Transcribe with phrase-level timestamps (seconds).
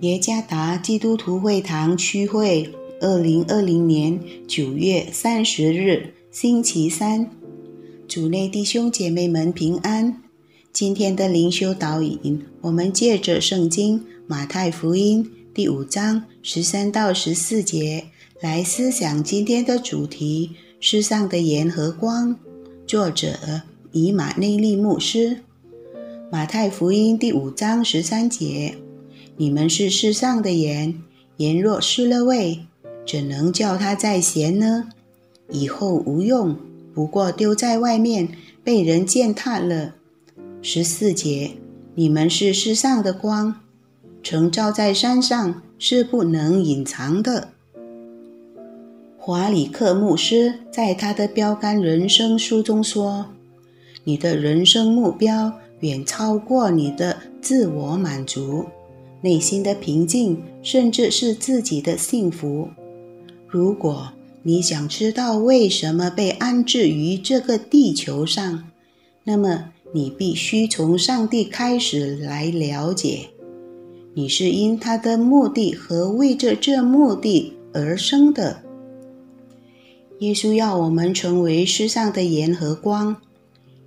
[0.00, 7.28] 耶加达基督徒会堂区会，二零二零年九月三十日，星期三，
[8.06, 10.22] 主内弟兄姐妹们平安。
[10.72, 18.04] 今天的灵修导引，我们借着圣经马太福音第五章十三到十四节
[18.40, 22.38] 来思想今天的主题：世上的盐和光。
[22.86, 23.36] 作者
[23.90, 25.38] 以马内利牧师。
[26.30, 28.76] 马太福音第五章十三节：
[29.40, 31.00] 你们是世上的盐，
[31.36, 32.66] 盐若失了味，
[33.06, 34.88] 怎能叫它再咸呢？
[35.48, 36.56] 以后无用，
[36.92, 38.28] 不过丢在外面，
[38.64, 39.94] 被人践踏了。
[40.60, 41.52] 十四节：
[41.94, 43.60] 你们是世上的光，
[44.24, 47.50] 曾照在山上，是不能隐藏的。
[49.16, 53.26] 华里克牧师在他的标杆人生书中说
[54.02, 58.66] ：“你的人生目标。”远超过你的自我满足、
[59.20, 62.68] 内心的平静，甚至是自己的幸福。
[63.46, 68.64] 如果你想知道为什么被安置于这个地球上，
[69.24, 73.30] 那么你必须从上帝开始来了解。
[74.14, 78.62] 你是因他的目的和为着这目的而生的。
[80.20, 83.16] 耶稣要我们成为世上的盐和光，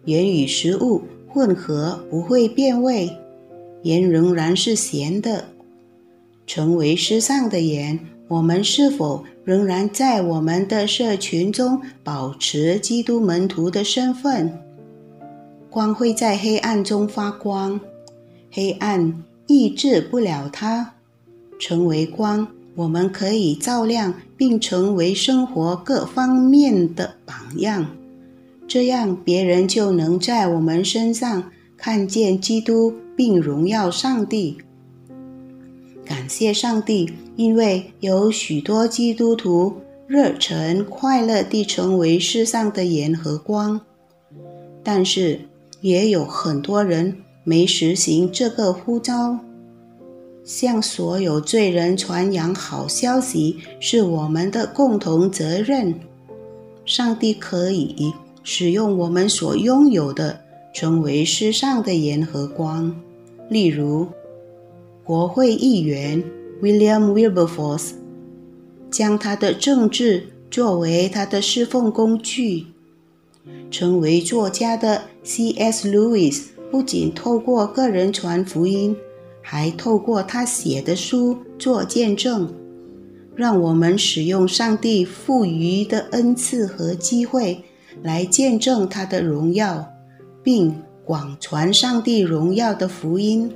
[0.06, 1.02] 盐与食物。
[1.34, 3.10] 混合不会变味，
[3.84, 5.46] 盐仍然是咸的。
[6.48, 14.60] 成为世上的盐，我们是否仍然在我们的社群中保持基督门徒的身份？
[15.70, 17.80] 光会在黑暗中发光，
[18.52, 20.96] 黑暗抑制不了它。
[21.58, 27.86] 成为光，我们可以照亮并成为生活各方面的榜样。
[28.68, 31.52] 这样，别人就能在我们身上
[31.84, 34.56] 看见基督，并荣耀上帝。
[36.06, 39.74] 感谢上帝，因为有许多基督徒
[40.06, 43.82] 热忱快乐地成为世上的盐和光，
[44.84, 45.40] 但是
[45.82, 49.40] 也有很多人没实行这个呼召。
[50.44, 55.96] 向所有罪人传扬好消息是我们的共同责任。
[56.86, 58.14] 上帝可以。
[58.44, 60.42] 使用我们所拥有的，
[60.74, 62.96] 成为世上的盐和光。
[63.50, 64.08] 例如，
[65.04, 66.24] 国会议员
[66.62, 67.92] William Wilberforce
[68.90, 72.68] 将他的政治作为他的侍奉工具；
[73.70, 75.92] 成为作家的 C.S.
[75.92, 78.96] Lewis 不仅透过个人传福音，
[79.42, 82.54] 还透过他写的书做见证。
[83.36, 87.64] 让我们使用上帝赋予的恩赐和机会。
[88.04, 89.86] 来见证他的荣耀，
[90.44, 93.52] 并广传上帝荣耀的福音，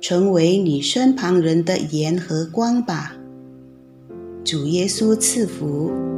[0.00, 3.16] 成为你身旁人的盐和光吧。
[4.44, 6.13] 主耶稣赐福。